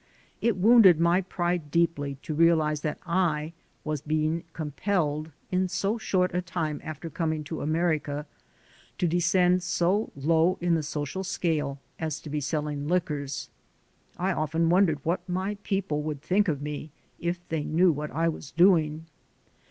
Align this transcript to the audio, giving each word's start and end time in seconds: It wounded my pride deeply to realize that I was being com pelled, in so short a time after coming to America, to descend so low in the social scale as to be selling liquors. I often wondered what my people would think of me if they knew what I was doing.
It 0.41 0.57
wounded 0.57 0.99
my 0.99 1.21
pride 1.21 1.69
deeply 1.69 2.15
to 2.23 2.33
realize 2.33 2.81
that 2.81 2.97
I 3.05 3.53
was 3.83 4.01
being 4.01 4.43
com 4.51 4.71
pelled, 4.71 5.31
in 5.51 5.67
so 5.67 5.99
short 5.99 6.33
a 6.33 6.41
time 6.41 6.81
after 6.83 7.07
coming 7.07 7.43
to 7.43 7.61
America, 7.61 8.25
to 8.97 9.07
descend 9.07 9.61
so 9.61 10.11
low 10.15 10.57
in 10.59 10.73
the 10.73 10.81
social 10.81 11.23
scale 11.23 11.79
as 11.99 12.19
to 12.21 12.31
be 12.31 12.41
selling 12.41 12.87
liquors. 12.87 13.51
I 14.17 14.31
often 14.33 14.69
wondered 14.71 14.97
what 15.03 15.21
my 15.29 15.55
people 15.61 16.01
would 16.01 16.23
think 16.23 16.47
of 16.47 16.63
me 16.63 16.89
if 17.19 17.47
they 17.49 17.63
knew 17.63 17.91
what 17.91 18.09
I 18.09 18.27
was 18.27 18.49
doing. 18.49 19.05